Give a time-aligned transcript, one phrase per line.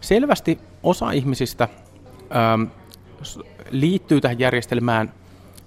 [0.00, 1.68] selvästi osa ihmisistä
[2.36, 2.62] ähm,
[3.70, 5.12] liittyy tähän järjestelmään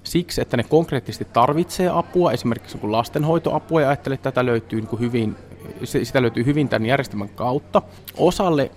[0.04, 4.90] siksi, että ne konkreettisesti tarvitsee apua, esimerkiksi kun lastenhoitoapua, ja ajattelee, että tätä löytyy niin
[4.90, 5.36] kuin hyvin,
[5.84, 7.82] sitä löytyy hyvin tämän järjestelmän kautta.
[8.18, 8.72] Osalle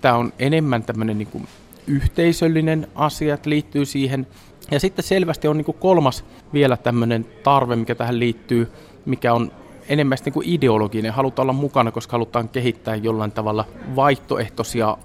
[0.00, 1.48] tämä on enemmän tämmöinen niin kuin
[1.86, 4.26] yhteisöllinen asia, että liittyy siihen.
[4.70, 8.72] Ja sitten selvästi on niin kuin kolmas vielä tämmöinen tarve, mikä tähän liittyy,
[9.06, 9.52] mikä on
[9.90, 11.12] enemmän niin kuin ideologinen.
[11.12, 13.64] Halutaan olla mukana, koska halutaan kehittää jollain tavalla
[13.96, 14.96] vaihtoehtoisia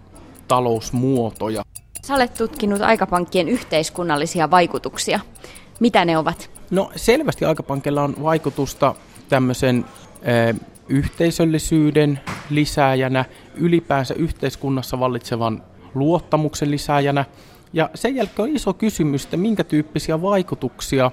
[0.48, 1.64] talousmuotoja.
[2.08, 5.20] Sä olet tutkinut aikapankkien yhteiskunnallisia vaikutuksia.
[5.80, 6.50] Mitä ne ovat?
[6.72, 8.96] No selvästi aikapankilla on vaikutusta
[9.30, 9.86] tämmöisen
[10.28, 10.54] ö,
[10.90, 15.64] yhteisöllisyyden lisääjänä, ylipäänsä yhteiskunnassa vallitsevan
[15.96, 17.26] luottamuksen lisääjänä.
[17.74, 21.12] Ja sen jälkeen on iso kysymys, että minkä tyyppisiä vaikutuksia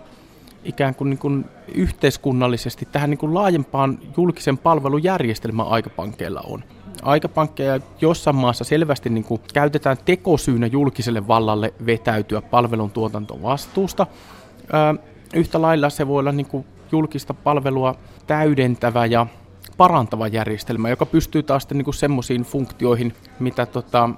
[0.64, 1.44] ikään kuin, niin kuin
[1.74, 6.64] yhteiskunnallisesti tähän niin kuin laajempaan julkisen palvelujärjestelmän aikapankkeilla on.
[7.02, 14.06] Aikapankkeja jossain maassa selvästi niin kuin käytetään tekosyynä julkiselle vallalle vetäytyä palvelun tuotantovastuusta.
[15.34, 17.94] yhtä lailla se voi olla niin kuin julkista palvelua
[18.26, 19.26] täydentävä ja
[19.76, 24.10] parantava järjestelmä, joka pystyy taas niin semmoisiin funktioihin, mitä tota,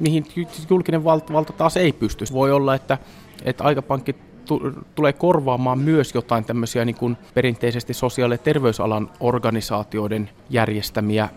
[0.00, 0.26] mihin
[0.70, 2.24] julkinen valta, valta taas ei pysty.
[2.32, 2.98] Voi olla, että,
[3.44, 4.14] että aikapankki
[4.94, 11.28] tulee korvaamaan myös jotain tämmöisiä niin kuin perinteisesti sosiaali- ja terveysalan organisaatioiden järjestämiä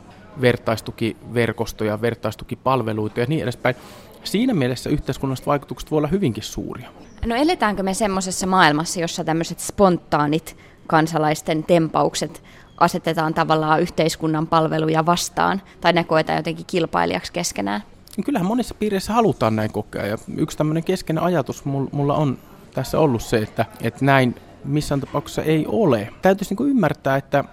[0.42, 3.76] vertaistukiverkostoja, vertaistukipalveluita ja niin edespäin.
[4.24, 6.90] Siinä mielessä yhteiskunnalliset vaikutukset voi olla hyvinkin suuria.
[7.26, 12.44] No eletäänkö me semmoisessa maailmassa, jossa tämmöiset spontaanit kansalaisten tempaukset
[12.78, 17.84] asetetaan tavallaan yhteiskunnan palveluja vastaan, tai ne koetaan jotenkin kilpailijaksi keskenään?
[18.26, 22.38] Kyllähän monissa piireissä halutaan näin kokea, ja yksi tämmöinen keskeinen ajatus mulla on
[22.76, 26.10] tässä ollut se, että, että näin missään tapauksessa ei ole.
[26.22, 27.44] Täytyisi niin kuin ymmärtää, että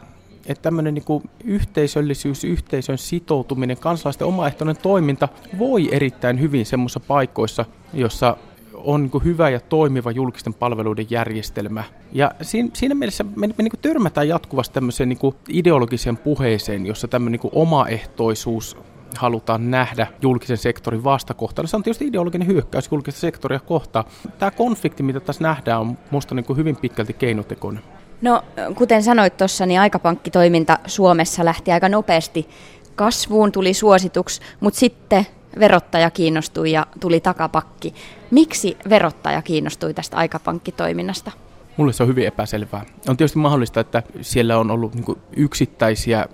[0.47, 7.65] että tämmöinen niin yhteisöllisyys, yhteisön sitoutuminen, kansalaisten omaehtoinen toiminta voi erittäin hyvin semmoisissa paikoissa,
[7.95, 8.37] jossa
[8.75, 11.85] on niin hyvä ja toimiva julkisten palveluiden järjestelmä.
[12.13, 17.41] Ja siinä, siinä mielessä me, me niin törmätään jatkuvasti tämmöiseen niin ideologiseen puheeseen, jossa tämmöinen
[17.43, 18.77] niin omaehtoisuus
[19.19, 21.69] halutaan nähdä julkisen sektorin vastakohtana.
[21.69, 24.05] Se on tietysti ideologinen hyökkäys julkista sektoria kohtaan.
[24.39, 27.83] Tämä konflikti, mitä tässä nähdään, on minusta niin hyvin pitkälti keinotekoinen.
[28.23, 28.43] No,
[28.75, 32.49] kuten sanoit tuossa, niin aikapankkitoiminta Suomessa lähti aika nopeasti
[32.95, 35.27] kasvuun, tuli suosituksi, mutta sitten
[35.59, 37.95] verottaja kiinnostui ja tuli takapakki.
[38.31, 41.31] Miksi verottaja kiinnostui tästä aikapankkitoiminnasta?
[41.77, 42.85] Mulle se on hyvin epäselvää.
[43.09, 46.27] On tietysti mahdollista, että siellä on ollut niin yksittäisiä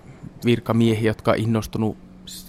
[0.45, 1.97] virkamiehiä, jotka on innostunut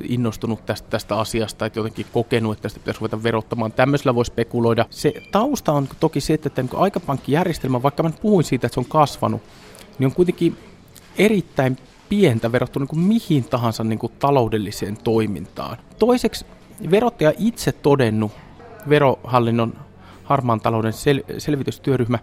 [0.04, 3.72] innostunut tästä, tästä asiasta, että jotenkin kokenut, että tästä pitäisi ruveta verottamaan.
[3.72, 4.86] Tämmöisellä voi spekuloida.
[4.90, 8.86] Se tausta on toki se, että niin aikapankkijärjestelmä, vaikka mä puhuin siitä, että se on
[8.86, 9.42] kasvanut,
[10.00, 10.58] niin on kuitenkin
[11.18, 11.78] erittäin
[12.10, 15.78] pientä verrattuna niin mihin tahansa niin kuin taloudelliseen toimintaan.
[16.00, 16.46] Toiseksi
[16.92, 18.32] verottaja itse todennut,
[18.90, 19.74] verohallinnon
[20.24, 22.20] harmaan talouden sel- selvitystyöryhmä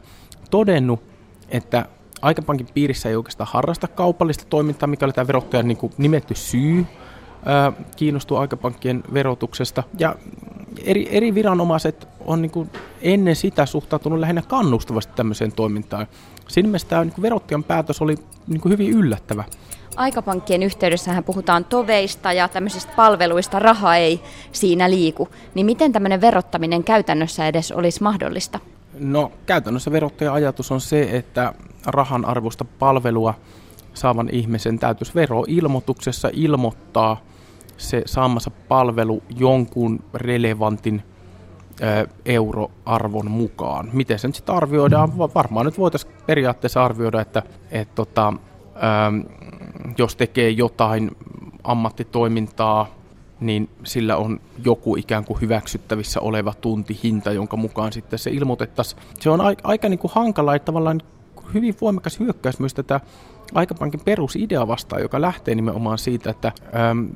[0.50, 1.02] todennut,
[1.48, 1.86] että
[2.22, 6.86] aikapankin piirissä ei oikeastaan harrasta kaupallista toimintaa, mikä oli tämä verottajan niin kuin nimetty syy
[7.96, 9.82] kiinnostuu aikapankkien verotuksesta.
[9.98, 10.14] Ja
[10.84, 12.70] eri, eri viranomaiset on niin kuin
[13.02, 16.06] ennen sitä suhtautunut lähinnä kannustavasti tämmöiseen toimintaan.
[16.48, 18.14] Siinä mielessä tämä niin verottajan päätös oli
[18.46, 19.44] niin kuin hyvin yllättävä.
[19.96, 24.20] Aikapankkien yhteydessähän puhutaan toveista ja tämmöisistä palveluista, raha ei
[24.52, 25.28] siinä liiku.
[25.54, 28.60] Niin miten tämmöinen verottaminen käytännössä edes olisi mahdollista?
[28.98, 31.54] No käytännössä verottajan ajatus on se, että
[31.86, 33.34] rahan arvosta palvelua
[33.94, 37.20] saavan ihmisen täytyisi veroilmoituksessa ilmoittaa
[37.76, 41.02] se saamassa palvelu jonkun relevantin
[42.24, 43.90] euroarvon mukaan.
[43.92, 45.18] Miten se nyt sitten arvioidaan?
[45.18, 48.32] Varmaan nyt voitaisiin periaatteessa arvioida, että et tota,
[49.98, 51.16] jos tekee jotain
[51.64, 52.86] ammattitoimintaa,
[53.40, 59.02] niin sillä on joku ikään kuin hyväksyttävissä oleva tuntihinta, jonka mukaan sitten se ilmoitettaisiin.
[59.20, 61.00] Se on aika, aika niin kuin hankala, että tavallaan
[61.54, 63.00] hyvin voimakas hyökkäys myös tätä
[63.54, 66.52] aikapankin perusidea vastaan, joka lähtee nimenomaan siitä, että
[66.90, 67.08] äm,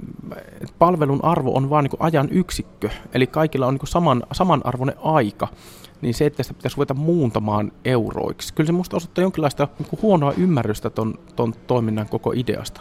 [0.79, 5.49] palvelun arvo on vain niin ajan yksikkö, eli kaikilla on niin saman, samanarvoinen aika,
[6.01, 10.33] niin se, että sitä pitäisi ruveta muuntamaan euroiksi, kyllä se minusta osoittaa jonkinlaista niin huonoa
[10.33, 12.81] ymmärrystä ton, ton toiminnan koko ideasta.